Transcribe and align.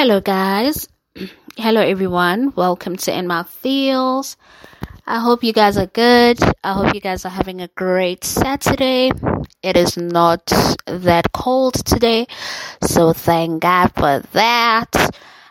Hello, 0.00 0.18
guys. 0.18 0.88
Hello, 1.58 1.82
everyone. 1.82 2.54
Welcome 2.56 2.96
to 2.96 3.14
In 3.14 3.26
My 3.26 3.42
Feels. 3.42 4.38
I 5.06 5.20
hope 5.20 5.44
you 5.44 5.52
guys 5.52 5.76
are 5.76 5.88
good. 5.88 6.38
I 6.64 6.72
hope 6.72 6.94
you 6.94 7.02
guys 7.02 7.26
are 7.26 7.28
having 7.28 7.60
a 7.60 7.68
great 7.68 8.24
Saturday. 8.24 9.10
It 9.62 9.76
is 9.76 9.98
not 9.98 10.46
that 10.86 11.32
cold 11.34 11.74
today, 11.84 12.28
so 12.82 13.12
thank 13.12 13.60
God 13.60 13.92
for 13.94 14.20
that. 14.32 14.88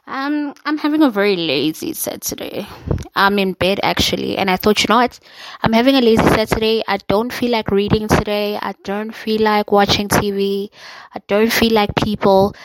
Um, 0.08 0.56
I'm 0.66 0.80
having 0.80 1.04
a 1.04 1.12
very 1.12 1.36
lazy 1.36 1.94
Saturday. 1.94 2.66
I'm 3.14 3.38
in 3.38 3.54
bed 3.54 3.80
actually, 3.84 4.36
and 4.36 4.50
I 4.50 4.56
thought, 4.56 4.82
you 4.82 4.88
know 4.90 4.96
what? 4.98 5.20
I'm 5.62 5.74
having 5.74 5.94
a 5.94 6.02
lazy 6.02 6.24
Saturday. 6.24 6.82
I 6.88 6.98
don't 7.08 7.32
feel 7.32 7.52
like 7.52 7.70
reading 7.70 8.08
today. 8.08 8.58
I 8.60 8.74
don't 8.84 9.14
feel 9.14 9.44
like 9.44 9.72
watching 9.72 10.08
TV. 10.08 10.72
I 11.14 11.22
don't 11.28 11.54
feel 11.54 11.74
like 11.74 11.92
people. 12.04 12.56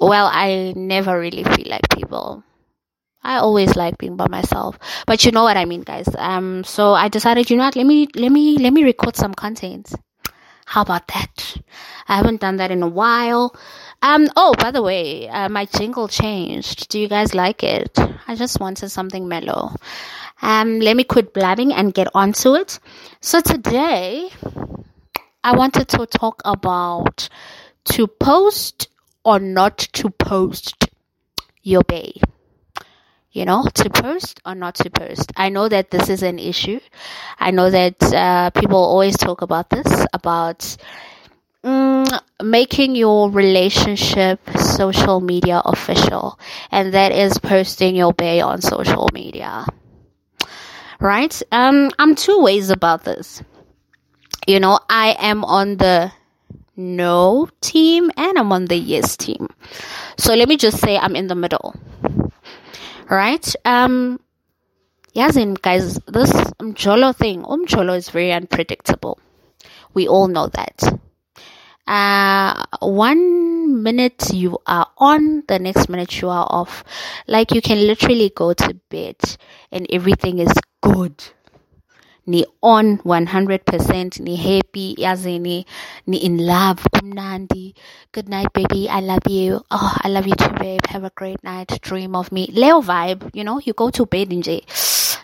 Well, 0.00 0.30
I 0.32 0.72
never 0.76 1.18
really 1.18 1.44
feel 1.44 1.66
like 1.68 1.88
people. 1.90 2.42
I 3.22 3.36
always 3.36 3.76
like 3.76 3.98
being 3.98 4.16
by 4.16 4.28
myself. 4.28 4.78
But 5.06 5.24
you 5.24 5.30
know 5.30 5.42
what 5.42 5.58
I 5.58 5.66
mean, 5.66 5.82
guys. 5.82 6.08
Um, 6.16 6.64
so 6.64 6.94
I 6.94 7.08
decided, 7.08 7.50
you 7.50 7.56
know 7.56 7.64
what, 7.64 7.76
let 7.76 7.86
me, 7.86 8.08
let 8.14 8.32
me, 8.32 8.56
let 8.56 8.72
me 8.72 8.82
record 8.82 9.16
some 9.16 9.34
content. 9.34 9.92
How 10.64 10.82
about 10.82 11.06
that? 11.08 11.56
I 12.08 12.16
haven't 12.16 12.40
done 12.40 12.56
that 12.56 12.70
in 12.70 12.82
a 12.82 12.88
while. 12.88 13.54
Um, 14.02 14.28
oh, 14.36 14.54
by 14.58 14.70
the 14.70 14.82
way, 14.82 15.28
uh, 15.28 15.48
my 15.48 15.66
jingle 15.66 16.08
changed. 16.08 16.88
Do 16.88 16.98
you 16.98 17.08
guys 17.08 17.34
like 17.34 17.62
it? 17.62 17.98
I 18.26 18.36
just 18.36 18.58
wanted 18.60 18.88
something 18.88 19.28
mellow. 19.28 19.74
Um, 20.40 20.80
let 20.80 20.96
me 20.96 21.04
quit 21.04 21.34
blabbing 21.34 21.72
and 21.74 21.92
get 21.92 22.08
onto 22.14 22.54
it. 22.54 22.78
So 23.20 23.40
today, 23.40 24.30
I 25.44 25.56
wanted 25.56 25.88
to 25.88 26.06
talk 26.06 26.40
about 26.44 27.28
to 27.92 28.06
post 28.06 28.88
or 29.24 29.38
not 29.38 29.78
to 29.78 30.10
post 30.10 30.88
your 31.62 31.82
bae 31.82 32.12
you 33.32 33.44
know, 33.44 33.64
to 33.74 33.88
post 33.90 34.40
or 34.44 34.54
not 34.54 34.74
to 34.76 34.90
post. 34.90 35.32
I 35.36 35.50
know 35.50 35.68
that 35.68 35.90
this 35.90 36.08
is 36.08 36.22
an 36.22 36.38
issue. 36.38 36.80
I 37.38 37.50
know 37.52 37.70
that 37.70 38.02
uh, 38.02 38.50
people 38.50 38.76
always 38.78 39.16
talk 39.16 39.42
about 39.42 39.70
this, 39.70 40.06
about 40.12 40.76
mm, 41.62 42.20
making 42.42 42.96
your 42.96 43.30
relationship 43.30 44.40
social 44.58 45.20
media 45.20 45.62
official, 45.64 46.38
and 46.72 46.92
that 46.94 47.12
is 47.12 47.38
posting 47.38 47.94
your 47.94 48.12
bae 48.12 48.40
on 48.40 48.62
social 48.62 49.08
media. 49.12 49.64
Right? 50.98 51.40
Um, 51.52 51.90
I'm 51.98 52.14
two 52.14 52.40
ways 52.42 52.70
about 52.70 53.04
this. 53.04 53.42
You 54.46 54.58
know, 54.58 54.80
I 54.88 55.16
am 55.18 55.44
on 55.44 55.76
the 55.76 56.12
no 56.76 57.48
team 57.60 58.10
and 58.16 58.38
I'm 58.38 58.52
on 58.52 58.66
the 58.66 58.76
yes 58.76 59.16
team. 59.16 59.48
So 60.16 60.34
let 60.34 60.48
me 60.48 60.56
just 60.56 60.78
say 60.78 60.96
I'm 60.98 61.16
in 61.16 61.26
the 61.26 61.34
middle 61.34 61.74
right? 63.10 63.54
Um, 63.64 64.20
yazin 65.14 65.60
guys, 65.60 65.98
this 66.06 66.30
umjolo 66.62 67.14
thing, 67.14 67.42
umjolo 67.42 67.96
is 67.96 68.08
very 68.08 68.32
unpredictable. 68.32 69.18
We 69.92 70.08
all 70.08 70.28
know 70.28 70.46
that. 70.48 71.00
Uh, 71.86 72.64
one 72.80 73.82
minute 73.82 74.30
you 74.32 74.58
are 74.66 74.86
on, 74.98 75.42
the 75.48 75.58
next 75.58 75.88
minute 75.88 76.20
you 76.22 76.28
are 76.28 76.46
off. 76.48 76.84
Like 77.26 77.50
you 77.52 77.60
can 77.60 77.78
literally 77.78 78.30
go 78.34 78.52
to 78.54 78.74
bed 78.88 79.16
and 79.72 79.86
everything 79.90 80.38
is 80.38 80.52
good 80.82 81.24
ni 82.30 82.44
on 82.62 82.98
100% 82.98 84.20
ni 84.20 84.36
happy 84.36 84.94
yazi 84.98 85.38
ni, 85.40 85.66
ni 86.06 86.16
in 86.18 86.38
love. 86.46 86.82
Kumnandi 86.94 87.74
good 88.12 88.28
night 88.28 88.52
baby 88.52 88.88
i 88.88 89.00
love 89.00 89.26
you. 89.28 89.60
Oh 89.70 89.96
i 90.04 90.08
love 90.08 90.26
you 90.28 90.34
too 90.34 90.50
babe. 90.50 90.86
Have 90.86 91.04
a 91.04 91.10
great 91.10 91.42
night. 91.42 91.80
Dream 91.82 92.14
of 92.14 92.30
me. 92.30 92.46
Leo 92.52 92.80
vibe 92.80 93.30
you 93.34 93.42
know 93.42 93.58
you 93.58 93.72
go 93.72 93.90
to 93.90 94.06
bed 94.06 94.32
and 94.32 94.46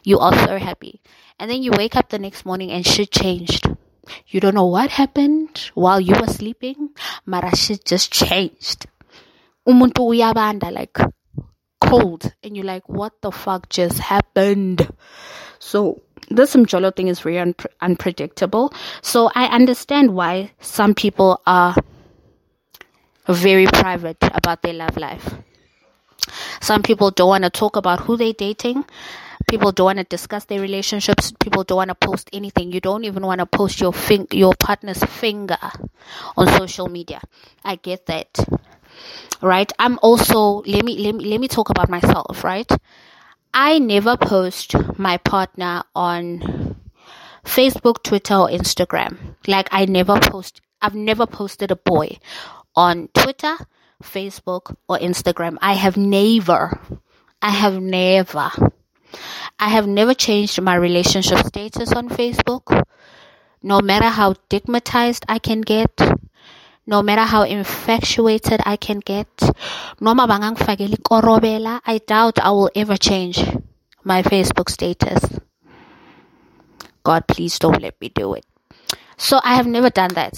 you 0.03 0.19
are 0.19 0.35
so 0.47 0.59
happy. 0.59 1.01
And 1.39 1.51
then 1.51 1.63
you 1.63 1.71
wake 1.73 1.97
up 1.97 2.09
the 2.09 2.19
next 2.19 2.45
morning 2.45 2.71
and 2.73 2.85
shit 2.87 3.11
changed. 3.11 3.69
You 4.27 4.41
don't 4.41 4.55
know 4.55 4.67
what 4.67 4.91
happened 4.91 5.71
while 5.75 6.01
you 6.01 6.15
were 6.21 6.27
sleeping 6.27 6.91
mara 7.25 7.55
shit 7.55 7.85
just 7.85 8.13
changed. 8.13 8.87
Umuntu 9.69 10.03
uyabanda 10.11 10.73
like 10.73 10.99
cold. 11.81 12.33
And 12.43 12.57
you're 12.57 12.67
like 12.67 12.89
what 12.89 13.13
the 13.23 13.31
fuck 13.31 13.69
just 13.69 13.99
happened? 13.99 14.89
So 15.59 16.03
this 16.29 16.55
Mjolo 16.55 16.95
thing 16.95 17.09
is 17.09 17.21
very 17.21 17.39
un- 17.39 17.55
unpredictable. 17.81 18.73
So 19.03 19.31
I 19.35 19.47
understand 19.47 20.15
why 20.15 20.53
some 20.61 20.95
people 20.95 21.41
are 21.47 21.75
very 23.29 23.67
private 23.67 24.19
about 24.23 24.63
their 24.63 24.73
love 24.75 24.97
life. 24.97 25.35
Some 26.61 26.83
people 26.83 27.11
don't 27.11 27.29
want 27.29 27.45
to 27.45 27.51
talk 27.51 27.77
about 27.77 28.01
who 28.01 28.17
they're 28.17 28.33
dating. 28.33 28.85
People 29.49 29.71
don't 29.71 29.85
want 29.87 29.99
to 29.99 30.05
discuss 30.05 30.45
their 30.47 30.61
relationships. 30.61 31.33
People 31.39 31.63
don't 31.63 31.77
want 31.77 31.91
to 31.91 31.95
post 31.95 32.29
anything. 32.33 32.73
You 32.73 32.81
don't 32.81 33.05
even 33.05 33.25
want 33.25 33.39
to 33.39 33.47
post 33.47 33.81
your 33.81 33.93
fing- 33.93 34.27
your 34.33 34.55
partner's 34.55 35.03
finger 35.05 35.59
on 36.37 36.49
social 36.59 36.89
media. 36.89 37.21
I 37.65 37.77
get 37.77 38.07
that. 38.07 38.29
Right? 39.41 39.71
I'm 39.79 39.99
also 40.03 40.63
let 40.67 40.85
me 40.85 40.99
let 40.99 41.15
me 41.15 41.25
let 41.27 41.41
me 41.41 41.49
talk 41.49 41.71
about 41.71 41.89
myself, 41.89 42.43
right? 42.43 42.71
I 43.59 43.79
never 43.79 44.19
post 44.19 44.75
my 44.99 45.17
partner 45.17 45.83
on 45.95 46.77
Facebook, 47.43 48.03
Twitter, 48.03 48.35
or 48.35 48.49
Instagram. 48.49 49.17
Like 49.47 49.71
I 49.73 49.87
never 49.87 50.21
post, 50.21 50.61
I've 50.83 50.95
never 50.95 51.27
posted 51.27 51.71
a 51.71 51.77
boy 51.77 52.19
on 52.75 53.09
Twitter, 53.15 53.57
Facebook, 54.03 54.77
or 54.91 54.99
Instagram. 54.99 55.57
I 55.63 55.73
have 55.73 55.97
never, 55.97 56.79
I 57.41 57.49
have 57.49 57.81
never, 57.81 58.51
I 59.59 59.69
have 59.71 59.89
never 59.89 60.13
changed 60.13 60.61
my 60.61 60.75
relationship 60.75 61.39
status 61.47 61.93
on 61.93 62.11
Facebook. 62.11 62.83
No 63.63 63.81
matter 63.81 64.09
how 64.09 64.35
stigmatized 64.35 65.25
I 65.31 65.39
can 65.39 65.63
get, 65.63 65.99
no 66.87 67.03
matter 67.03 67.23
how 67.23 67.43
infatuated 67.43 68.61
I 68.65 68.77
can 68.77 69.01
get, 69.01 69.29
noma 70.01 70.27
bangangifakela 70.27 70.97
ikorobela, 70.97 71.81
I 71.85 71.99
doubt 71.99 72.39
I 72.39 72.51
will 72.51 72.71
ever 72.75 72.97
change 72.97 73.45
my 74.05 74.23
Facebook 74.23 74.71
status. 74.71 75.39
God, 77.03 77.27
please 77.27 77.59
don't 77.59 77.83
let 77.83 78.01
me 78.01 78.09
do 78.09 78.35
it. 78.35 78.47
So 79.17 79.41
I 79.43 79.55
have 79.55 79.67
never 79.67 79.91
done 79.91 80.15
that. 80.15 80.35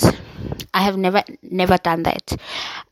I 0.72 0.82
have 0.82 0.97
never 0.97 1.22
never 1.42 1.76
done 1.76 2.04
that. 2.04 2.32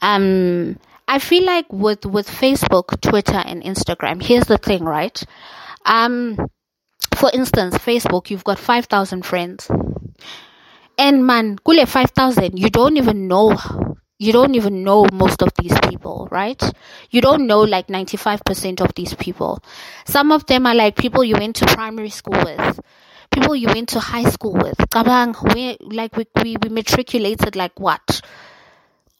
Um 0.03 0.79
I 1.09 1.19
feel 1.19 1.45
like 1.45 1.73
with 1.73 2.05
with 2.05 2.29
Facebook, 2.29 3.01
Twitter 3.01 3.43
and 3.47 3.63
Instagram, 3.63 4.23
here's 4.23 4.45
the 4.45 4.59
thing, 4.59 4.85
right? 4.85 5.23
Um 5.85 6.37
for 7.15 7.31
instance, 7.33 7.79
Facebook, 7.79 8.29
you've 8.29 8.45
got 8.45 8.59
5,000 8.59 9.25
friends 9.25 9.71
and 10.99 11.27
man, 11.27 11.59
kule 11.65 11.85
5,000, 11.85 12.59
you 12.59 12.71
don't 12.71 12.97
even 12.97 13.29
know, 13.29 13.57
you 14.19 14.33
don't 14.33 14.55
even 14.55 14.83
know 14.83 15.07
most 15.13 15.43
of 15.43 15.51
these 15.61 15.79
people, 15.89 16.29
right? 16.31 16.63
You 17.11 17.21
don't 17.21 17.47
know 17.47 17.61
like 17.61 17.89
95% 17.89 18.81
of 18.81 18.95
these 18.95 19.15
people. 19.15 19.63
Some 20.07 20.33
of 20.33 20.47
them 20.47 20.67
are 20.67 20.75
like 20.75 20.97
people 20.97 21.23
you 21.23 21.35
went 21.35 21.57
to 21.57 21.67
primary 21.67 22.11
school 22.11 22.39
with. 22.45 22.81
People 23.31 23.55
you 23.57 23.69
went 23.69 23.91
to 23.91 24.01
high 24.01 24.25
school 24.31 24.53
with. 24.53 24.79
Kabang, 24.79 25.55
we 25.55 25.77
like 25.81 26.17
we, 26.17 26.27
we, 26.43 26.57
we 26.63 26.69
matriculated 26.71 27.57
like 27.57 27.79
what? 27.79 28.23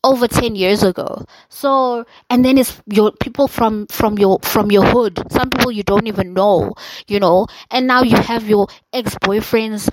over 0.05 0.29
10 0.29 0.55
years 0.55 0.85
ago 0.85 1.25
so 1.49 2.05
and 2.31 2.45
then 2.45 2.59
it's 2.59 2.81
your 2.87 3.11
people 3.11 3.49
from 3.49 3.87
from 3.89 4.17
your 4.19 4.39
from 4.43 4.71
your 4.71 4.85
hood 4.85 5.21
some 5.33 5.51
people 5.51 5.73
you 5.73 5.83
don't 5.83 6.07
even 6.07 6.33
know 6.33 6.73
you 7.09 7.19
know 7.19 7.47
and 7.73 7.89
now 7.89 8.03
you 8.03 8.17
have 8.17 8.49
your 8.49 8.69
ex-boyfriends 8.93 9.89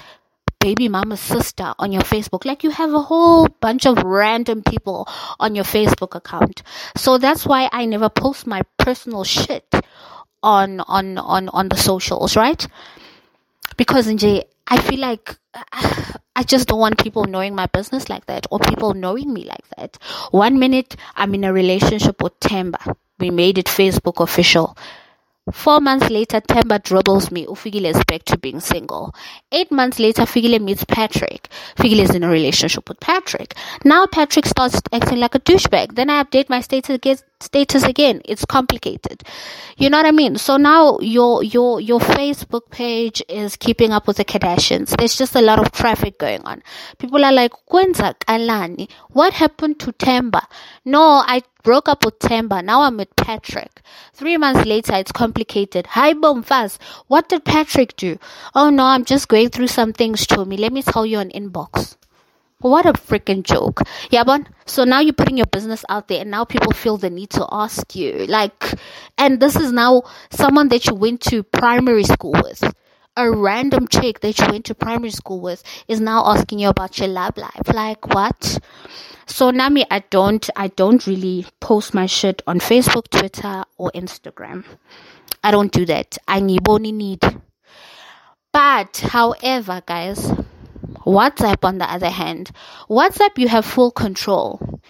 baby 0.63 0.87
mama's 0.87 1.19
sister 1.19 1.73
on 1.77 1.91
your 1.91 2.03
Facebook. 2.03 2.45
Like 2.45 2.63
you 2.63 2.69
have 2.69 2.93
a 2.93 3.01
whole 3.01 3.49
bunch 3.59 3.85
of 3.85 4.01
random 4.01 4.63
people 4.63 5.09
on 5.37 5.55
your 5.55 5.65
Facebook 5.65 6.15
account. 6.15 6.63
So 6.95 7.17
that's 7.17 7.45
why 7.45 7.67
I 7.73 7.85
never 7.85 8.07
post 8.07 8.47
my 8.47 8.61
personal 8.77 9.25
shit 9.25 9.67
on 10.41 10.79
on 10.79 11.17
on 11.17 11.49
on 11.49 11.67
the 11.67 11.75
socials, 11.75 12.37
right? 12.37 12.65
Because 13.75 14.07
in 14.07 14.17
I 14.67 14.77
feel 14.79 14.99
like 14.99 15.35
I 16.35 16.43
just 16.43 16.69
don't 16.69 16.79
want 16.79 16.97
people 16.97 17.25
knowing 17.25 17.55
my 17.55 17.65
business 17.65 18.07
like 18.07 18.25
that 18.27 18.47
or 18.49 18.59
people 18.59 18.93
knowing 18.93 19.33
me 19.33 19.43
like 19.43 19.67
that. 19.75 19.97
One 20.31 20.59
minute 20.59 20.95
I'm 21.17 21.35
in 21.35 21.43
a 21.43 21.51
relationship 21.51 22.23
with 22.23 22.39
Themba. 22.39 22.95
We 23.19 23.31
made 23.31 23.57
it 23.57 23.65
Facebook 23.65 24.23
official. 24.23 24.77
Four 25.51 25.81
months 25.81 26.09
later, 26.09 26.39
Themba 26.39 26.81
dribbles 26.81 27.29
me. 27.29 27.45
Ufigile 27.45 27.93
is 27.93 28.01
back 28.05 28.23
to 28.25 28.37
being 28.37 28.61
single. 28.61 29.13
Eight 29.51 29.71
months 29.71 29.99
later, 29.99 30.21
Figile 30.23 30.61
meets 30.61 30.85
Patrick. 30.85 31.49
Figile 31.75 31.99
is 31.99 32.15
in 32.15 32.23
a 32.23 32.29
relationship 32.29 32.87
with 32.87 33.01
Patrick. 33.01 33.53
Now 33.83 34.05
Patrick 34.05 34.45
starts 34.45 34.81
acting 34.93 35.19
like 35.19 35.35
a 35.35 35.39
douchebag. 35.39 35.95
Then 35.95 36.09
I 36.09 36.23
update 36.23 36.47
my 36.47 36.61
status 36.61 37.23
status 37.43 37.83
again. 37.83 38.21
It's 38.25 38.45
complicated. 38.45 39.23
You 39.77 39.89
know 39.89 39.97
what 39.97 40.05
I 40.05 40.11
mean? 40.11 40.37
So 40.37 40.57
now 40.57 40.99
your 40.99 41.43
your 41.43 41.79
your 41.79 41.99
Facebook 41.99 42.69
page 42.71 43.21
is 43.29 43.55
keeping 43.55 43.91
up 43.91 44.07
with 44.07 44.17
the 44.17 44.25
Kardashians. 44.25 44.95
There's 44.97 45.15
just 45.17 45.35
a 45.35 45.41
lot 45.41 45.59
of 45.59 45.71
traffic 45.71 46.17
going 46.19 46.41
on. 46.43 46.63
People 46.97 47.23
are 47.25 47.33
like, 47.33 47.51
Kwenza 47.69 48.15
Kalani, 48.19 48.89
what 49.09 49.33
happened 49.33 49.79
to 49.81 49.93
Themba? 49.93 50.45
No, 50.85 51.23
I 51.25 51.41
broke 51.63 51.87
up 51.89 52.05
with 52.05 52.19
Themba. 52.19 52.63
Now 52.63 52.81
I'm 52.81 52.97
with 52.97 53.15
Patrick. 53.15 53.81
Three 54.13 54.37
months 54.37 54.65
later, 54.65 54.93
it's 54.95 55.11
complicated. 55.11 55.87
Hi, 55.87 56.13
Bomfaz. 56.13 56.77
What 57.07 57.29
did 57.29 57.45
Patrick 57.45 57.95
do? 57.95 58.17
Oh 58.55 58.69
no, 58.69 58.85
I'm 58.85 59.05
just 59.05 59.27
going 59.27 59.49
through 59.49 59.67
some 59.67 59.93
things, 59.93 60.25
Tommy. 60.27 60.57
Let 60.57 60.73
me 60.73 60.81
tell 60.81 61.05
you 61.05 61.19
an 61.19 61.29
inbox. 61.29 61.95
What 62.63 62.85
a 62.85 62.93
freaking 62.93 63.43
joke. 63.43 63.81
Yeah, 64.09 64.23
but 64.23 64.47
so 64.65 64.85
now 64.85 65.01
you're 65.01 65.11
putting 65.11 65.35
your 65.35 65.47
business 65.47 65.83
out 65.89 66.07
there 66.07 66.21
and 66.21 66.31
now 66.31 66.45
people 66.45 66.71
feel 66.71 66.95
the 66.95 67.09
need 67.09 67.29
to 67.31 67.45
ask 67.51 67.93
you. 67.93 68.25
Like, 68.27 68.73
and 69.17 69.41
this 69.41 69.57
is 69.57 69.73
now 69.73 70.03
someone 70.31 70.69
that 70.69 70.87
you 70.87 70.95
went 70.95 71.19
to 71.23 71.43
primary 71.43 72.05
school 72.05 72.31
with. 72.31 72.63
A 73.17 73.29
random 73.29 73.89
chick 73.89 74.21
that 74.21 74.39
you 74.39 74.47
went 74.47 74.63
to 74.65 74.75
primary 74.75 75.11
school 75.11 75.41
with 75.41 75.61
is 75.89 75.99
now 75.99 76.23
asking 76.25 76.59
you 76.59 76.69
about 76.69 76.97
your 76.97 77.09
love 77.09 77.35
life. 77.35 77.67
Like, 77.67 78.07
what? 78.07 78.59
So 79.25 79.51
Nami, 79.51 79.85
I 79.91 79.99
don't, 80.09 80.49
I 80.55 80.69
don't 80.69 81.05
really 81.05 81.45
post 81.59 81.93
my 81.93 82.05
shit 82.05 82.41
on 82.47 82.59
Facebook, 82.59 83.09
Twitter, 83.09 83.65
or 83.77 83.91
Instagram. 83.93 84.63
I 85.43 85.51
don't 85.51 85.71
do 85.71 85.85
that. 85.87 86.17
I 86.29 86.39
need 86.39 86.61
need. 86.65 87.19
But, 88.53 88.97
however, 88.97 89.81
guys, 89.85 90.31
WhatsApp, 91.05 91.63
on 91.63 91.77
the 91.77 91.89
other 91.89 92.09
hand, 92.09 92.51
WhatsApp, 92.89 93.37
you 93.37 93.47
have 93.47 93.65
full 93.65 93.91
control 93.91 94.81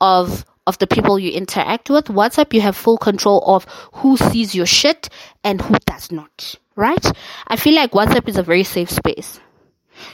of 0.00 0.44
of 0.64 0.78
the 0.78 0.86
people 0.86 1.18
you 1.18 1.32
interact 1.32 1.90
with. 1.90 2.04
WhatsApp, 2.06 2.52
you 2.52 2.60
have 2.60 2.76
full 2.76 2.96
control 2.96 3.42
of 3.44 3.64
who 3.94 4.16
sees 4.16 4.54
your 4.54 4.66
shit 4.66 5.08
and 5.42 5.60
who 5.60 5.74
does 5.86 6.12
not. 6.12 6.54
Right? 6.76 7.04
I 7.48 7.56
feel 7.56 7.74
like 7.74 7.92
WhatsApp 7.92 8.28
is 8.28 8.36
a 8.36 8.42
very 8.42 8.64
safe 8.64 8.90
space. 8.90 9.40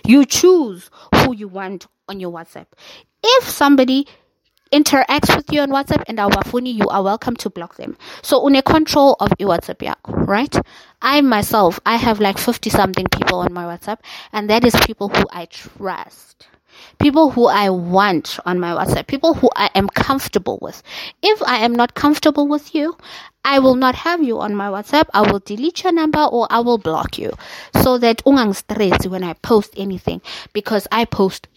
You 0.06 0.25
choose 0.25 0.90
who 1.14 1.34
you 1.34 1.49
want 1.49 1.87
on 2.08 2.19
your 2.19 2.32
WhatsApp. 2.32 2.66
If 3.22 3.49
somebody 3.49 4.06
interacts 4.72 5.34
with 5.34 5.52
you 5.52 5.60
on 5.60 5.70
WhatsApp 5.70 6.04
and 6.08 6.18
awafuni, 6.18 6.74
you 6.74 6.86
are 6.88 7.02
welcome 7.02 7.36
to 7.36 7.50
block 7.50 7.76
them. 7.76 7.96
So 8.22 8.46
une 8.46 8.62
control 8.62 9.16
of 9.20 9.32
your 9.38 9.50
WhatsApp 9.50 9.78
yako, 9.78 10.26
right? 10.26 10.56
I 11.00 11.20
myself, 11.20 11.80
I 11.86 11.96
have 11.96 12.20
like 12.20 12.38
50 12.38 12.70
something 12.70 13.06
people 13.06 13.38
on 13.40 13.52
my 13.52 13.64
WhatsApp 13.64 13.98
and 14.32 14.50
that 14.50 14.64
is 14.64 14.74
people 14.84 15.08
who 15.08 15.24
I 15.32 15.46
trust. 15.46 16.46
People 17.00 17.30
who 17.30 17.46
I 17.46 17.70
want 17.70 18.38
on 18.46 18.60
my 18.60 18.70
WhatsApp, 18.70 19.06
people 19.06 19.34
who 19.34 19.50
I 19.56 19.70
am 19.74 19.88
comfortable 19.88 20.58
with. 20.60 20.82
If 21.22 21.42
I 21.42 21.56
am 21.58 21.72
not 21.72 21.94
comfortable 21.94 22.46
with 22.46 22.74
you, 22.74 22.96
I 23.44 23.58
will 23.58 23.74
not 23.74 23.94
have 23.94 24.22
you 24.22 24.38
on 24.40 24.54
my 24.54 24.68
WhatsApp. 24.68 25.06
I 25.14 25.30
will 25.30 25.38
delete 25.40 25.82
your 25.84 25.92
number 25.92 26.20
or 26.20 26.46
I 26.50 26.60
will 26.60 26.78
block 26.78 27.18
you 27.18 27.32
so 27.82 27.98
that 27.98 28.22
ungang 28.24 28.54
stress 28.54 29.06
when 29.06 29.24
I 29.24 29.32
post 29.32 29.74
anything 29.76 30.20
because 30.52 30.86
I 30.92 31.04
post 31.04 31.48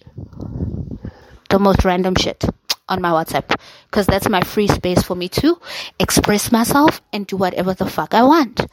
the 1.49 1.59
most 1.59 1.83
random 1.83 2.15
shit 2.15 2.45
on 2.89 3.01
my 3.01 3.09
WhatsApp 3.09 3.55
because 3.85 4.05
that's 4.05 4.29
my 4.29 4.41
free 4.41 4.67
space 4.67 5.01
for 5.01 5.15
me 5.15 5.29
to 5.29 5.59
express 5.99 6.51
myself 6.51 7.01
and 7.13 7.27
do 7.27 7.37
whatever 7.37 7.73
the 7.73 7.85
fuck 7.89 8.13
I 8.13 8.23
want. 8.23 8.65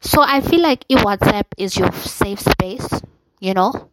So 0.00 0.22
I 0.22 0.40
feel 0.40 0.60
like 0.60 0.84
if 0.88 1.00
WhatsApp 1.00 1.46
is 1.56 1.76
your 1.76 1.90
safe 1.92 2.40
space, 2.40 2.88
you 3.40 3.54
know? 3.54 3.90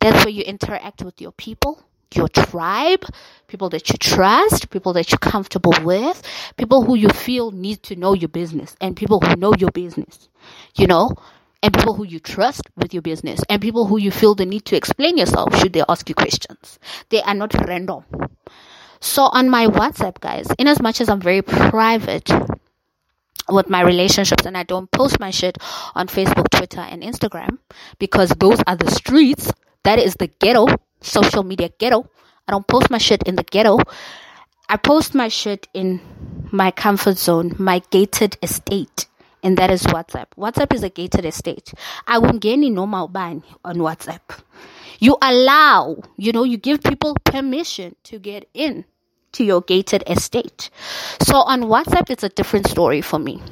That's 0.00 0.24
where 0.24 0.34
you 0.34 0.42
interact 0.42 1.02
with 1.02 1.20
your 1.20 1.32
people, 1.32 1.82
your 2.14 2.28
tribe, 2.28 3.04
people 3.48 3.70
that 3.70 3.88
you 3.88 3.96
trust, 3.96 4.70
people 4.70 4.92
that 4.92 5.10
you're 5.10 5.18
comfortable 5.18 5.72
with, 5.82 6.22
people 6.56 6.84
who 6.84 6.94
you 6.94 7.08
feel 7.08 7.50
need 7.50 7.82
to 7.84 7.96
know 7.96 8.12
your 8.12 8.28
business, 8.28 8.76
and 8.80 8.96
people 8.96 9.20
who 9.20 9.34
know 9.36 9.54
your 9.58 9.70
business, 9.70 10.28
you 10.76 10.86
know? 10.86 11.10
And 11.64 11.72
people 11.72 11.94
who 11.94 12.04
you 12.04 12.20
trust 12.20 12.60
with 12.76 12.92
your 12.92 13.00
business 13.00 13.40
and 13.48 13.62
people 13.62 13.86
who 13.86 13.96
you 13.96 14.10
feel 14.10 14.34
the 14.34 14.44
need 14.44 14.66
to 14.66 14.76
explain 14.76 15.16
yourself 15.16 15.58
should 15.58 15.72
they 15.72 15.82
ask 15.88 16.06
you 16.10 16.14
questions. 16.14 16.78
They 17.08 17.22
are 17.22 17.32
not 17.32 17.54
random. 17.66 18.04
So 19.00 19.22
on 19.24 19.48
my 19.48 19.66
WhatsApp, 19.68 20.20
guys, 20.20 20.46
in 20.58 20.68
as 20.68 20.82
much 20.82 21.00
as 21.00 21.08
I'm 21.08 21.22
very 21.22 21.40
private 21.40 22.30
with 23.48 23.70
my 23.70 23.80
relationships 23.80 24.44
and 24.44 24.58
I 24.58 24.64
don't 24.64 24.90
post 24.90 25.18
my 25.18 25.30
shit 25.30 25.56
on 25.94 26.06
Facebook, 26.06 26.50
Twitter, 26.50 26.80
and 26.80 27.02
Instagram 27.02 27.56
because 27.98 28.28
those 28.38 28.60
are 28.66 28.76
the 28.76 28.90
streets. 28.90 29.50
That 29.84 29.98
is 29.98 30.16
the 30.16 30.26
ghetto, 30.26 30.66
social 31.00 31.44
media 31.44 31.70
ghetto. 31.78 32.10
I 32.46 32.52
don't 32.52 32.66
post 32.66 32.90
my 32.90 32.98
shit 32.98 33.22
in 33.22 33.36
the 33.36 33.42
ghetto. 33.42 33.78
I 34.68 34.76
post 34.76 35.14
my 35.14 35.28
shit 35.28 35.66
in 35.72 36.02
my 36.52 36.70
comfort 36.70 37.16
zone, 37.16 37.54
my 37.58 37.80
gated 37.90 38.36
estate 38.42 39.06
and 39.44 39.56
that 39.58 39.70
is 39.70 39.84
WhatsApp. 39.84 40.26
WhatsApp 40.36 40.74
is 40.74 40.82
a 40.82 40.88
gated 40.88 41.24
estate. 41.24 41.72
I 42.08 42.18
won't 42.18 42.40
get 42.40 42.54
any 42.54 42.70
normal 42.70 43.06
ban 43.06 43.44
on 43.64 43.76
WhatsApp. 43.76 44.40
You 44.98 45.18
allow, 45.20 46.02
you 46.16 46.32
know, 46.32 46.44
you 46.44 46.56
give 46.56 46.82
people 46.82 47.14
permission 47.24 47.94
to 48.04 48.18
get 48.18 48.48
in 48.54 48.84
to 49.32 49.44
your 49.44 49.60
gated 49.60 50.02
estate. 50.06 50.70
So 51.20 51.36
on 51.36 51.64
WhatsApp, 51.64 52.08
it's 52.10 52.24
a 52.24 52.28
different 52.28 52.66
story 52.66 53.02
for 53.02 53.18
me. 53.18 53.42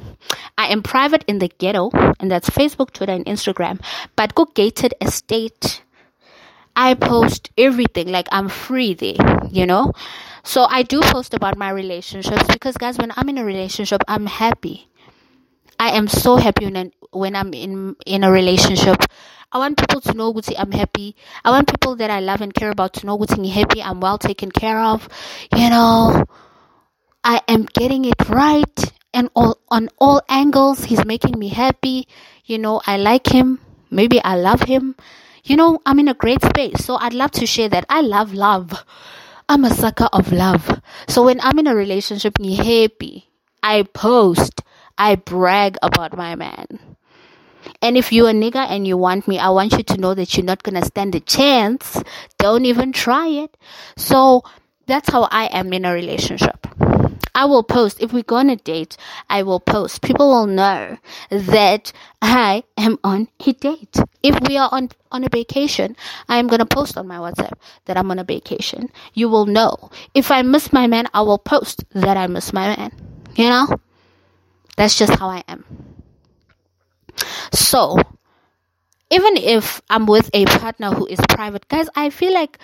I 0.56 0.68
am 0.68 0.82
private 0.82 1.24
in 1.26 1.38
the 1.40 1.48
ghetto, 1.48 1.90
and 2.20 2.30
that's 2.30 2.48
Facebook, 2.48 2.92
Twitter, 2.92 3.12
and 3.12 3.26
Instagram. 3.26 3.80
But 4.16 4.34
go 4.34 4.46
gated 4.46 4.94
estate, 5.00 5.82
I 6.74 6.94
post 6.94 7.50
everything. 7.58 8.08
Like 8.08 8.28
I'm 8.32 8.48
free 8.48 8.94
there, 8.94 9.16
you 9.50 9.66
know? 9.66 9.92
So 10.44 10.64
I 10.64 10.82
do 10.82 11.00
post 11.02 11.34
about 11.34 11.56
my 11.56 11.70
relationships 11.70 12.44
because 12.48 12.76
guys, 12.76 12.98
when 12.98 13.12
I'm 13.16 13.28
in 13.28 13.38
a 13.38 13.44
relationship, 13.44 14.02
I'm 14.08 14.26
happy. 14.26 14.88
I 15.82 15.96
am 15.96 16.06
so 16.06 16.37
happy 16.37 16.67
when, 16.67 16.93
when 17.11 17.34
I'm 17.34 17.52
in 17.52 17.96
in 18.06 18.23
a 18.23 18.31
relationship. 18.31 19.02
I 19.50 19.58
want 19.58 19.76
people 19.79 20.00
to 20.02 20.14
know 20.14 20.32
Guti 20.32 20.55
I'm 20.56 20.70
happy. 20.70 21.17
I 21.44 21.50
want 21.50 21.67
people 21.67 21.96
that 21.96 22.08
I 22.08 22.20
love 22.20 22.40
and 22.40 22.55
care 22.55 22.70
about 22.70 22.93
to 22.94 23.06
know 23.06 23.19
Guti 23.19 23.38
I'm 23.38 23.50
happy. 23.50 23.82
I'm 23.82 23.99
well 23.99 24.17
taken 24.17 24.52
care 24.52 24.79
of. 24.79 25.08
You 25.56 25.70
know, 25.70 26.25
I 27.25 27.40
am 27.49 27.64
getting 27.64 28.05
it 28.05 28.29
right 28.29 28.79
and 29.12 29.29
all 29.34 29.58
on 29.70 29.88
all 29.99 30.23
angles. 30.29 30.84
He's 30.84 31.05
making 31.05 31.37
me 31.37 31.49
happy. 31.49 32.06
You 32.44 32.58
know, 32.58 32.81
I 32.87 32.96
like 32.96 33.26
him. 33.26 33.58
Maybe 33.90 34.23
I 34.23 34.37
love 34.37 34.62
him. 34.62 34.94
You 35.43 35.56
know, 35.56 35.81
I'm 35.85 35.99
in 35.99 36.06
a 36.06 36.14
great 36.14 36.44
space. 36.44 36.85
So 36.85 36.94
I'd 36.94 37.12
love 37.12 37.32
to 37.43 37.44
share 37.44 37.69
that. 37.70 37.87
I 37.90 38.02
love 38.02 38.32
love. 38.35 38.85
I'm 39.49 39.64
a 39.64 39.75
sucker 39.75 40.09
of 40.12 40.30
love. 40.30 40.80
So 41.09 41.25
when 41.25 41.40
I'm 41.40 41.59
in 41.59 41.66
a 41.66 41.75
relationship, 41.75 42.38
me 42.38 42.54
happy. 42.54 43.26
I 43.64 43.83
post. 43.83 44.62
I 44.99 45.16
brag 45.16 45.76
about 45.82 46.16
my 46.16 46.34
man. 46.34 46.78
And 47.80 47.96
if 47.96 48.12
you're 48.12 48.30
a 48.30 48.32
nigga 48.32 48.66
and 48.68 48.87
you 48.87 48.96
want 48.96 49.26
me, 49.28 49.38
I 49.38 49.50
want 49.50 49.72
you 49.72 49.82
to 49.82 49.96
know 49.96 50.14
that 50.14 50.37
you're 50.37 50.46
not 50.46 50.62
gonna 50.62 50.84
stand 50.84 51.14
a 51.14 51.20
chance. 51.20 52.02
Don't 52.38 52.64
even 52.64 52.92
try 52.92 53.28
it. 53.28 53.56
So 53.96 54.42
that's 54.87 55.11
how 55.11 55.28
I 55.30 55.46
am 55.46 55.72
in 55.72 55.84
a 55.84 55.92
relationship. 55.92 56.66
I 57.34 57.46
will 57.46 57.62
post. 57.62 58.00
If 58.00 58.12
we 58.12 58.22
go 58.22 58.37
on 58.37 58.50
a 58.50 58.56
date, 58.56 58.96
I 59.30 59.42
will 59.42 59.61
post. 59.61 60.02
People 60.02 60.28
will 60.28 60.46
know 60.46 60.99
that 61.30 61.92
I 62.20 62.62
am 62.76 62.99
on 63.02 63.28
a 63.46 63.52
date. 63.52 63.96
If 64.22 64.38
we 64.46 64.58
are 64.58 64.68
on, 64.70 64.90
on 65.11 65.25
a 65.25 65.28
vacation, 65.28 65.96
I 66.28 66.37
am 66.37 66.49
to 66.49 66.66
post 66.66 66.99
on 66.99 67.08
my 67.08 67.16
WhatsApp 67.16 67.54
that 67.87 67.96
I'm 67.96 68.11
on 68.11 68.18
a 68.18 68.25
vacation. 68.25 68.90
You 69.14 69.28
will 69.28 69.46
know. 69.46 69.90
If 70.14 70.30
I 70.30 70.42
miss 70.42 70.72
my 70.72 70.87
man, 70.87 71.06
I 71.14 71.22
will 71.22 71.38
post 71.38 71.84
that 71.94 72.16
I 72.16 72.26
miss 72.26 72.52
my 72.52 72.76
man. 72.76 72.92
You 73.34 73.49
know? 73.49 73.80
That's 74.76 74.97
just 74.97 75.14
how 75.14 75.29
I 75.29 75.45
am. 75.49 75.64
So, 77.52 77.99
even 79.11 79.37
if 79.37 79.83
I'm 79.91 80.07
with 80.07 80.31
a 80.33 80.47
partner 80.47 80.91
who 80.91 81.07
is 81.07 81.21
private, 81.29 81.69
guys, 81.69 81.88
I 81.95 82.11
feel 82.11 82.33
like 82.33 82.59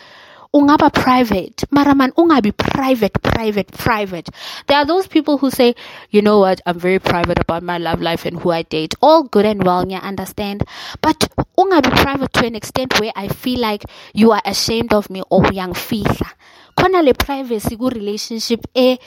ungaba 0.55 0.89
private 0.93 1.57
maraman 1.71 2.09
ungabi 2.17 2.57
private 2.57 3.13
private 3.23 3.71
private. 3.73 4.31
There 4.67 4.79
are 4.79 4.87
those 4.87 5.07
people 5.07 5.37
who 5.37 5.51
say 5.51 5.75
you 6.11 6.23
know 6.23 6.39
what? 6.39 6.61
I'm 6.65 6.79
very 6.79 6.99
private 6.99 7.39
about 7.39 7.63
my 7.63 7.77
love 7.77 8.01
life 8.01 8.25
and 8.25 8.41
who 8.41 8.51
i 8.51 8.63
date. 8.63 8.95
All 9.03 9.25
good 9.25 9.45
and 9.45 9.63
well 9.63 9.87
yeah 9.87 9.99
understand. 9.99 10.65
But 11.03 11.29
ungabi 11.59 11.95
private 12.01 12.33
to 12.35 12.47
an 12.47 12.55
extent 12.55 12.99
where 12.99 13.13
i 13.15 13.29
feel 13.29 13.61
like 13.61 13.85
you 14.15 14.33
are 14.33 14.43
ashamed 14.45 14.95
of 14.95 15.11
me 15.11 15.23
oh, 15.31 15.45
or 15.45 15.53
young 15.53 15.75
fihla 15.75 16.33
khona 16.79 17.03
le 17.03 17.15
privacy 17.15 17.77
ku 17.77 17.89
relationship 17.89 18.67
a, 18.77 18.99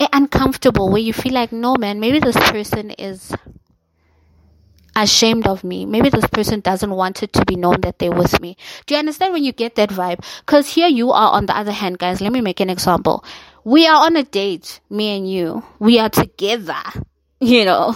a 0.00 0.08
uncomfortable 0.12 0.88
where 0.88 1.02
you 1.02 1.12
feel 1.12 1.34
like 1.34 1.52
no 1.52 1.74
man 1.84 2.00
maybe 2.00 2.20
this 2.20 2.36
person 2.50 2.90
is 2.92 3.32
ashamed 4.98 5.46
of 5.46 5.64
me. 5.64 5.86
Maybe 5.86 6.10
this 6.10 6.26
person 6.26 6.60
doesn't 6.60 6.90
want 6.90 7.22
it 7.22 7.32
to 7.34 7.44
be 7.44 7.56
known 7.56 7.80
that 7.82 7.98
they're 7.98 8.10
with 8.10 8.40
me. 8.40 8.56
Do 8.86 8.94
you 8.94 8.98
understand 8.98 9.32
when 9.32 9.44
you 9.44 9.52
get 9.52 9.76
that 9.76 9.90
vibe? 9.90 10.24
Because 10.40 10.68
here 10.68 10.88
you 10.88 11.12
are 11.12 11.32
on 11.32 11.46
the 11.46 11.56
other 11.56 11.72
hand, 11.72 11.98
guys. 11.98 12.20
Let 12.20 12.32
me 12.32 12.40
make 12.40 12.60
an 12.60 12.70
example. 12.70 13.24
We 13.64 13.86
are 13.86 14.04
on 14.06 14.16
a 14.16 14.24
date, 14.24 14.80
me 14.90 15.16
and 15.16 15.30
you. 15.30 15.62
We 15.78 15.98
are 15.98 16.10
together. 16.10 16.82
You 17.40 17.64
know, 17.64 17.94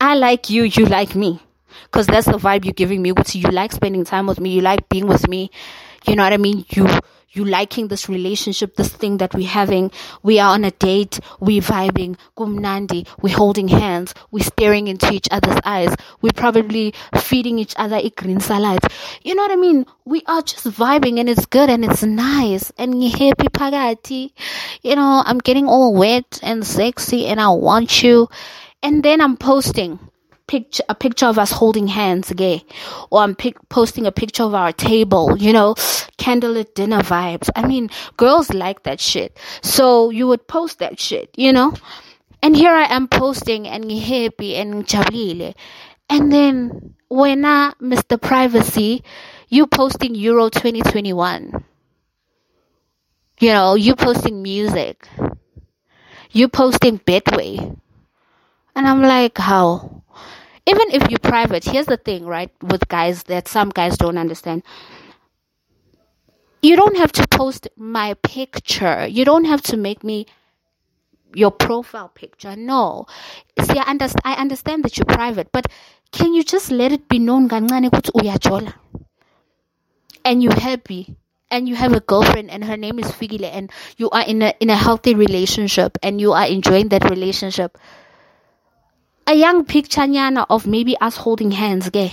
I 0.00 0.16
like 0.16 0.50
you, 0.50 0.64
you 0.64 0.84
like 0.84 1.14
me. 1.14 1.38
Because 1.84 2.06
that's 2.06 2.26
the 2.26 2.38
vibe 2.38 2.64
you're 2.64 2.72
giving 2.72 3.02
me. 3.02 3.12
You 3.32 3.50
like 3.50 3.72
spending 3.72 4.04
time 4.04 4.26
with 4.26 4.40
me. 4.40 4.50
You 4.50 4.60
like 4.60 4.88
being 4.88 5.06
with 5.06 5.28
me. 5.28 5.50
You 6.06 6.16
know 6.16 6.22
what 6.22 6.32
I 6.32 6.38
mean? 6.38 6.64
You 6.70 6.88
you 7.32 7.44
liking 7.44 7.88
this 7.88 8.08
relationship, 8.08 8.74
this 8.74 8.88
thing 8.88 9.18
that 9.18 9.34
we're 9.34 9.48
having. 9.48 9.90
We 10.22 10.40
are 10.40 10.52
on 10.52 10.64
a 10.64 10.72
date, 10.72 11.20
we're 11.38 11.62
vibing, 11.62 12.16
kumnandi, 12.36 13.06
we're 13.22 13.36
holding 13.36 13.68
hands, 13.68 14.14
we're 14.30 14.42
staring 14.42 14.88
into 14.88 15.12
each 15.12 15.28
other's 15.30 15.60
eyes, 15.64 15.94
we're 16.20 16.32
probably 16.34 16.92
feeding 17.16 17.58
each 17.58 17.74
other 17.76 17.96
a 17.96 18.10
green 18.10 18.40
salad. 18.40 18.80
You 19.22 19.34
know 19.34 19.42
what 19.42 19.52
I 19.52 19.56
mean? 19.56 19.86
We 20.04 20.22
are 20.26 20.42
just 20.42 20.66
vibing 20.66 21.20
and 21.20 21.28
it's 21.28 21.46
good 21.46 21.70
and 21.70 21.84
it's 21.84 22.02
nice 22.02 22.72
and 22.76 23.02
you 23.02 23.10
happy 23.10 23.48
pagati. 23.48 24.32
You 24.82 24.96
know, 24.96 25.22
I'm 25.24 25.38
getting 25.38 25.68
all 25.68 25.94
wet 25.94 26.40
and 26.42 26.66
sexy 26.66 27.26
and 27.26 27.40
I 27.40 27.50
want 27.50 28.02
you. 28.02 28.28
And 28.82 29.04
then 29.04 29.20
I'm 29.20 29.36
posting 29.36 30.00
picture 30.50 30.82
a 30.88 30.94
picture 30.96 31.26
of 31.26 31.38
us 31.38 31.52
holding 31.52 31.86
hands 31.86 32.32
gay 32.32 32.64
or 33.10 33.20
i'm 33.22 33.36
pic- 33.36 33.68
posting 33.68 34.04
a 34.04 34.10
picture 34.10 34.42
of 34.42 34.54
our 34.54 34.72
table 34.72 35.36
you 35.38 35.52
know? 35.52 35.74
Candlelit 36.18 36.74
dinner 36.74 37.02
vibes. 37.02 37.48
I 37.54 37.66
mean 37.66 37.88
girls 38.16 38.52
like 38.52 38.82
that 38.82 39.00
shit. 39.00 39.38
So 39.62 40.10
you 40.10 40.26
would 40.26 40.46
post 40.48 40.80
that 40.80 40.98
shit 40.98 41.30
you 41.36 41.52
know? 41.52 41.72
And 42.42 42.56
here 42.56 42.74
i 42.74 42.86
am 42.92 43.06
posting 43.06 43.68
and 43.68 43.92
happy 43.92 44.56
and 44.56 44.84
jabile 44.86 45.54
and 46.08 46.32
then 46.32 46.94
when 47.08 47.44
I 47.44 47.72
mr 47.80 48.20
privacy 48.20 49.04
you 49.48 49.66
posting 49.68 50.16
euro 50.16 50.48
2021 50.48 51.64
you 53.38 53.52
know 53.52 53.74
you 53.76 53.94
posting 53.94 54.42
music. 54.42 55.08
You 56.32 56.48
posting 56.48 56.98
betway. 56.98 57.54
And 58.74 58.86
i'm 58.86 59.02
like 59.02 59.38
how 59.38 59.99
even 60.70 60.90
if 60.92 61.10
you're 61.10 61.18
private, 61.18 61.64
here's 61.64 61.86
the 61.86 61.96
thing, 61.96 62.24
right? 62.24 62.50
With 62.62 62.88
guys 62.88 63.24
that 63.24 63.48
some 63.48 63.70
guys 63.70 63.98
don't 63.98 64.18
understand. 64.18 64.62
You 66.62 66.76
don't 66.76 66.96
have 66.96 67.12
to 67.12 67.26
post 67.26 67.68
my 67.76 68.14
picture. 68.22 69.06
You 69.06 69.24
don't 69.24 69.46
have 69.46 69.62
to 69.62 69.76
make 69.76 70.04
me 70.04 70.26
your 71.34 71.50
profile 71.50 72.08
picture. 72.08 72.54
No. 72.56 73.06
See, 73.60 73.78
I 73.78 73.90
understand, 73.90 74.22
I 74.24 74.34
understand 74.34 74.84
that 74.84 74.96
you're 74.96 75.06
private, 75.06 75.50
but 75.52 75.66
can 76.12 76.34
you 76.34 76.42
just 76.44 76.70
let 76.70 76.92
it 76.92 77.08
be 77.08 77.18
known? 77.18 77.48
And 80.24 80.42
you're 80.42 80.60
happy 80.60 81.16
and 81.50 81.68
you 81.68 81.74
have 81.74 81.92
a 81.92 82.00
girlfriend 82.00 82.50
and 82.50 82.64
her 82.64 82.76
name 82.76 82.98
is 82.98 83.06
Figile 83.06 83.50
and 83.52 83.70
you 83.96 84.10
are 84.10 84.22
in 84.22 84.42
a 84.42 84.54
in 84.60 84.70
a 84.70 84.76
healthy 84.76 85.14
relationship 85.14 85.98
and 86.02 86.20
you 86.20 86.32
are 86.32 86.46
enjoying 86.46 86.88
that 86.88 87.10
relationship 87.10 87.76
a 89.30 89.34
young 89.34 89.64
picture 89.64 90.00
nyana 90.00 90.44
of 90.50 90.66
maybe 90.66 90.98
us 90.98 91.16
holding 91.16 91.52
hands, 91.52 91.88
gay, 91.90 92.12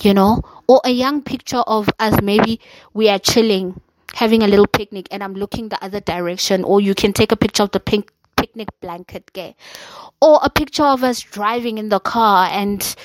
you 0.00 0.14
know, 0.14 0.40
or 0.66 0.80
a 0.84 0.90
young 0.90 1.20
picture 1.20 1.62
of 1.66 1.90
us 1.98 2.18
maybe 2.22 2.58
we 2.94 3.10
are 3.10 3.18
chilling, 3.18 3.78
having 4.14 4.42
a 4.42 4.48
little 4.48 4.66
picnic, 4.66 5.06
and 5.10 5.22
I'm 5.22 5.34
looking 5.34 5.68
the 5.68 5.84
other 5.84 6.00
direction, 6.00 6.64
or 6.64 6.80
you 6.80 6.94
can 6.94 7.12
take 7.12 7.30
a 7.30 7.36
picture 7.36 7.62
of 7.62 7.72
the 7.72 7.80
pink 7.80 8.10
picnic 8.38 8.68
blanket, 8.80 9.30
gay, 9.34 9.54
or 10.22 10.40
a 10.42 10.48
picture 10.48 10.84
of 10.84 11.04
us 11.04 11.20
driving 11.20 11.76
in 11.76 11.90
the 11.90 12.00
car, 12.00 12.48
and 12.50 12.96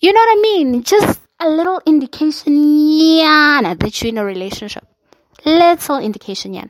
you 0.00 0.12
know 0.12 0.20
what 0.20 0.38
I 0.38 0.40
mean, 0.42 0.82
just 0.82 1.18
a 1.40 1.48
little 1.48 1.80
indication, 1.86 2.52
yana, 2.58 3.78
that 3.80 4.02
you're 4.02 4.10
in 4.10 4.18
a 4.18 4.24
relationship. 4.24 4.86
Little 5.46 5.98
indication, 5.98 6.52
yan. 6.52 6.68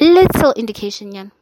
Little 0.00 0.52
indication, 0.52 1.10
yan 1.10 1.32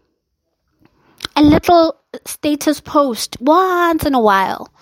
a 1.38 1.42
little 1.42 1.94
status 2.26 2.80
post 2.80 3.36
once 3.40 4.04
in 4.04 4.12
a 4.12 4.20
while. 4.20 4.72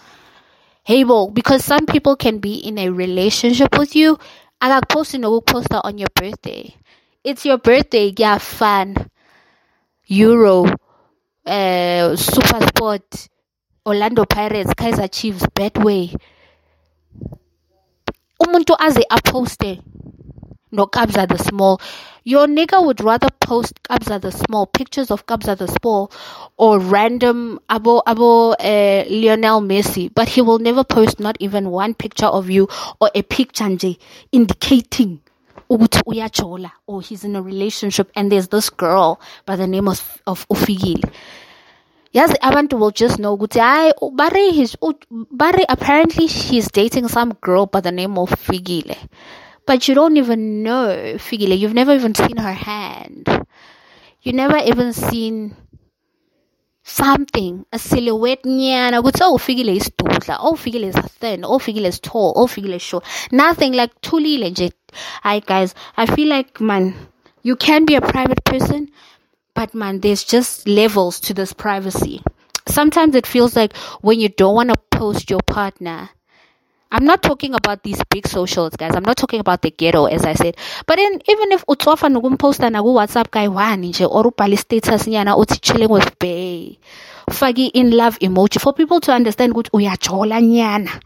Hey, 0.84 1.04
bo, 1.04 1.28
because 1.28 1.62
some 1.62 1.84
people 1.84 2.16
can 2.16 2.38
be 2.38 2.54
in 2.54 2.78
a 2.78 2.88
relationship 2.88 3.78
with 3.78 3.94
you. 3.94 4.18
and 4.62 4.72
I 4.72 4.76
got 4.80 4.88
posting 4.88 5.22
a 5.24 5.40
poster 5.42 5.82
on 5.84 5.98
your 5.98 6.08
birthday. 6.14 6.74
It's 7.22 7.44
your 7.44 7.58
birthday, 7.58 8.14
yeah, 8.16 8.38
fun. 8.38 8.96
Euro, 10.06 10.64
uh, 11.44 12.16
Super 12.16 12.66
Sport, 12.68 13.28
Orlando 13.84 14.24
Pirates, 14.24 14.72
Kaiser 14.72 15.08
Chiefs, 15.08 15.44
Betway. 15.54 16.16
Umuntu 18.40 18.76
aze 18.78 19.82
no 20.72 20.86
Kabza 20.86 21.26
De 21.26 21.36
Small. 21.36 21.80
Your 22.28 22.48
nigga 22.48 22.84
would 22.84 23.00
rather 23.04 23.28
post 23.38 23.80
Kabza 23.84 24.20
De 24.20 24.32
Small, 24.32 24.66
pictures 24.66 25.12
of 25.12 25.26
Kabza 25.26 25.56
De 25.56 25.68
Small, 25.68 26.10
or 26.56 26.80
random 26.80 27.60
abo 27.70 28.02
abo 28.02 28.52
uh, 28.58 29.08
Lionel 29.08 29.60
Messi, 29.60 30.12
but 30.12 30.28
he 30.28 30.40
will 30.40 30.58
never 30.58 30.82
post 30.82 31.20
not 31.20 31.36
even 31.38 31.70
one 31.70 31.94
picture 31.94 32.26
of 32.26 32.50
you 32.50 32.66
or 33.00 33.12
a 33.14 33.22
picture 33.22 33.66
nje 33.66 33.96
indicating 34.32 35.20
ukuthi 35.70 36.02
uyajola 36.04 36.72
or 36.88 37.00
he's 37.00 37.22
in 37.22 37.36
a 37.36 37.42
relationship 37.42 38.10
and 38.16 38.32
there's 38.32 38.48
this 38.48 38.70
girl 38.70 39.20
by 39.44 39.54
the 39.54 39.68
name 39.68 39.86
of 39.86 40.20
of. 40.26 40.44
Yes, 42.10 42.34
abantu 42.42 42.76
will 42.80 42.90
just 42.90 43.20
know 43.20 43.36
ukuthi 43.38 43.60
bare 45.30 45.64
apparently 45.68 46.26
he's 46.26 46.66
dating 46.72 47.06
some 47.06 47.34
girl 47.34 47.66
by 47.66 47.80
the 47.80 47.92
name 47.92 48.18
of 48.18 48.30
Figile 48.30 48.96
but 49.66 49.88
you 49.88 49.94
don't 49.94 50.16
even 50.16 50.62
know 50.62 51.14
Figile. 51.16 51.58
You've 51.58 51.74
never 51.74 51.92
even 51.92 52.14
seen 52.14 52.36
her 52.36 52.52
hand. 52.52 53.28
You 54.22 54.32
never 54.32 54.56
even 54.58 54.92
seen 54.92 55.54
something, 56.82 57.66
a 57.72 57.78
silhouette 57.78 58.44
nyana. 58.44 59.02
Ukuthi 59.02 59.20
oh 59.22 59.38
Figile 59.38 59.76
is 59.76 59.90
dudla, 59.90 60.36
oh 60.40 60.54
Figile 60.54 60.84
is 60.84 60.96
thin, 60.96 61.44
oh 61.44 61.58
Figile 61.58 61.86
is 61.86 62.00
tall, 62.00 62.32
oh 62.36 62.46
Figile 62.46 62.74
is 62.74 62.82
short. 62.82 63.04
Nothing 63.32 63.72
like 63.72 64.00
tulile 64.00 64.40
legit. 64.40 64.74
Hi 65.22 65.40
guys, 65.40 65.74
I 65.96 66.06
feel 66.06 66.28
like 66.28 66.60
man, 66.60 66.94
you 67.42 67.56
can 67.56 67.84
be 67.84 67.96
a 67.96 68.00
private 68.00 68.44
person, 68.44 68.90
but 69.54 69.74
man, 69.74 70.00
there's 70.00 70.24
just 70.24 70.68
levels 70.68 71.20
to 71.20 71.34
this 71.34 71.52
privacy. 71.52 72.22
Sometimes 72.68 73.14
it 73.14 73.26
feels 73.26 73.54
like 73.56 73.76
when 74.00 74.18
you 74.20 74.28
don't 74.28 74.54
want 74.54 74.70
to 74.70 74.76
post 74.90 75.30
your 75.30 75.40
partner, 75.46 76.10
I'm 76.90 77.04
not 77.04 77.22
talking 77.22 77.54
about 77.54 77.82
these 77.82 78.00
big 78.10 78.28
socials, 78.28 78.76
guys. 78.76 78.94
I'm 78.94 79.02
not 79.02 79.16
talking 79.16 79.40
about 79.40 79.60
the 79.60 79.70
ghetto, 79.70 80.06
as 80.06 80.24
I 80.24 80.34
said. 80.34 80.56
But 80.86 80.98
in, 80.98 81.20
even 81.28 81.52
if 81.52 81.64
utsofa 81.66 82.08
nukumposta 82.08 82.70
nagu 82.70 82.94
WhatsApp 82.94 83.30
guy 83.30 83.48
one 83.48 83.82
nje 83.82 84.08
or 84.08 84.30
ubhali 84.30 84.56
status 84.56 85.04
nyana 85.06 85.36
uthi 85.36 85.60
chilling 85.60 85.88
with 85.88 86.16
bae. 86.18 86.78
Fagi 87.28 87.70
in 87.74 87.90
love 87.90 88.18
emoji 88.20 88.60
for 88.60 88.72
people 88.72 89.00
to 89.00 89.12
understand 89.12 89.52
ukuthi 89.52 89.70
uyajola 89.70 90.40
nyana. 90.40 91.02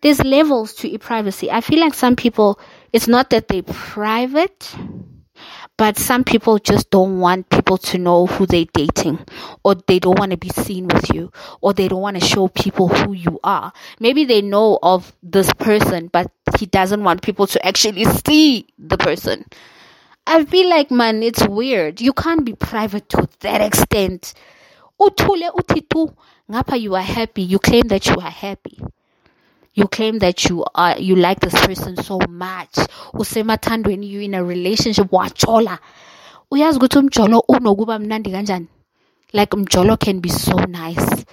There's 0.00 0.22
levels 0.24 0.74
to 0.74 0.88
e-privacy. 0.88 1.48
I 1.48 1.60
feel 1.60 1.78
like 1.78 1.94
some 1.94 2.16
people, 2.16 2.58
it's 2.92 3.06
not 3.06 3.30
that 3.30 3.46
they're 3.46 3.62
private, 3.62 4.74
but 5.76 5.98
some 5.98 6.22
people 6.22 6.58
just 6.58 6.90
don't 6.90 7.18
want 7.18 7.48
people 7.48 7.78
to 7.78 7.98
know 7.98 8.26
who 8.26 8.46
they're 8.46 8.66
dating, 8.72 9.18
or 9.64 9.74
they 9.74 9.98
don't 9.98 10.18
want 10.18 10.30
to 10.30 10.36
be 10.36 10.50
seen 10.50 10.86
with 10.86 11.12
you, 11.14 11.32
or 11.60 11.72
they 11.72 11.88
don't 11.88 12.02
want 12.02 12.18
to 12.20 12.24
show 12.24 12.48
people 12.48 12.88
who 12.88 13.12
you 13.12 13.40
are. 13.42 13.72
Maybe 13.98 14.24
they 14.24 14.42
know 14.42 14.78
of 14.82 15.12
this 15.22 15.52
person, 15.54 16.08
but 16.08 16.30
he 16.58 16.66
doesn't 16.66 17.02
want 17.02 17.22
people 17.22 17.46
to 17.48 17.66
actually 17.66 18.04
see 18.04 18.66
the 18.78 18.98
person. 18.98 19.44
I 20.26 20.44
feel 20.44 20.68
like, 20.68 20.90
man, 20.90 21.22
it's 21.22 21.46
weird. 21.48 22.00
You 22.00 22.12
can't 22.12 22.44
be 22.44 22.54
private 22.54 23.08
to 23.10 23.28
that 23.40 23.60
extent. 23.60 24.34
Uthule 25.00 25.50
utitu, 25.50 26.14
ngapha 26.50 26.80
you 26.80 26.94
are 26.94 27.02
happy. 27.02 27.42
You 27.42 27.58
claim 27.58 27.88
that 27.88 28.06
you 28.06 28.16
are 28.16 28.30
happy 28.30 28.78
you 29.74 29.88
claim 29.88 30.18
that 30.18 30.48
you 30.48 30.64
are 30.74 30.98
you 30.98 31.16
like 31.16 31.40
this 31.40 31.54
person 31.66 31.96
so 31.96 32.18
much. 32.28 32.74
Usemathandweni 33.14 34.08
you 34.08 34.20
in 34.20 34.34
a 34.34 34.44
relationship 34.44 35.10
wajola 35.10 35.78
uyazi 36.50 36.78
ukuthi 36.78 36.98
umjolo 36.98 37.44
unokuba 37.48 37.98
mnandi 37.98 38.30
kanjani? 38.30 38.66
Like 39.32 39.56
umjolo 39.56 39.96
can 39.96 40.20
be 40.20 40.28
so 40.28 40.52
nice. 40.52 41.24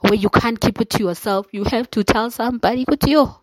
Where 0.00 0.14
you 0.14 0.30
can't 0.30 0.60
keep 0.60 0.80
it 0.80 0.90
to 0.90 1.02
yourself 1.02 1.46
you 1.52 1.64
have 1.64 1.90
to 1.90 2.04
tell 2.04 2.30
somebody 2.30 2.84
ukuthi 2.84 3.10
yo 3.12 3.34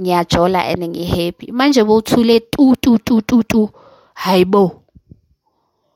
ngiyajola 0.00 0.72
and 0.72 0.82
ngihappy. 0.82 1.52
Manje 1.52 1.84
bowuthule 1.84 2.40
tu 2.40 2.76
tu 2.76 2.98
tu 2.98 3.22
tu 3.22 3.42
tu. 3.42 3.70
Hayibo 4.14 4.82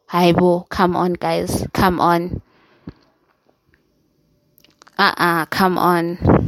hayibo 0.06 0.66
come 0.70 0.96
on 0.96 1.12
guys. 1.12 1.66
Come 1.72 2.00
on. 2.00 2.40
Uh-uh. 4.98 5.46
Come 5.46 5.78
on 5.78 6.41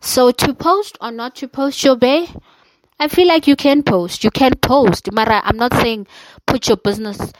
so 0.00 0.30
to 0.30 0.54
post 0.54 0.98
or 1.00 1.10
not 1.10 1.36
to 1.36 1.48
post 1.48 1.82
your 1.84 1.96
bae, 1.96 2.28
I 2.98 3.08
feel 3.08 3.28
like 3.28 3.46
you 3.46 3.56
can 3.56 3.82
post. 3.82 4.24
You 4.24 4.30
can 4.30 4.52
post. 4.54 5.12
Mara, 5.12 5.42
I'm 5.44 5.56
not 5.56 5.74
saying 5.74 6.06
put 6.46 6.68
your 6.68 6.78
business, 6.78 7.32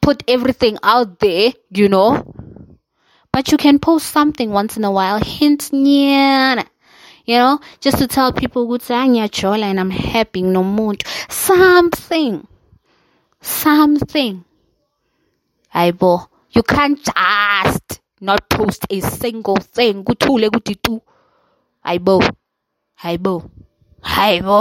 put 0.00 0.22
everything 0.28 0.78
out 0.82 1.18
there, 1.18 1.52
you 1.70 1.88
know. 1.88 2.32
But 3.32 3.50
you 3.50 3.56
can 3.56 3.78
post 3.78 4.08
something 4.08 4.50
once 4.50 4.76
in 4.76 4.84
a 4.84 4.90
while. 4.90 5.18
Hint, 5.18 5.70
yeah. 5.72 6.62
You 7.24 7.38
know, 7.38 7.60
just 7.80 7.98
to 7.98 8.06
tell 8.06 8.32
people 8.32 8.66
good 8.66 8.82
chola 8.82 9.66
and 9.66 9.80
I'm 9.80 9.90
happy 9.90 10.42
no 10.42 10.62
mood. 10.62 11.04
Something. 11.28 12.46
Something. 13.40 14.44
Aibo. 15.74 16.26
You 16.50 16.62
can't 16.62 17.02
just 17.02 18.00
not 18.20 18.48
post 18.50 18.86
a 18.90 19.00
single 19.00 19.56
thing. 19.56 20.04
Kuthule 20.04 20.50
kutitu. 20.50 21.00
Hi 21.84 21.98
bo. 21.98 22.20
Hi 23.02 23.16
bo. 23.18 23.50
Hi 24.06 24.40
bo. 24.40 24.58